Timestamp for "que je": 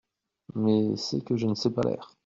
1.23-1.45